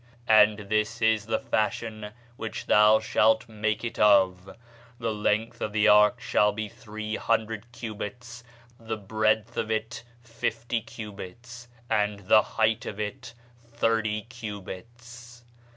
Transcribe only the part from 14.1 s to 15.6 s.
cubits.